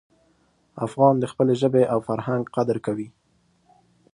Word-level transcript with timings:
افغان 0.85 1.15
د 1.19 1.25
خپلې 1.31 1.53
ژبې 1.61 1.83
او 1.93 1.99
فرهنګ 2.07 2.43
قدر 2.55 2.77
کوي. 2.85 3.07